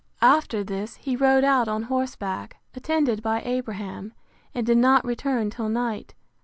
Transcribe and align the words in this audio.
After 0.23 0.63
this, 0.63 0.95
he 0.95 1.15
rode 1.15 1.43
out 1.43 1.67
on 1.67 1.83
horseback, 1.83 2.57
attended 2.73 3.21
by 3.21 3.43
Abraham, 3.45 4.13
and 4.51 4.65
did 4.65 4.79
not 4.79 5.05
return 5.05 5.51
till 5.51 5.69
night. 5.69 6.15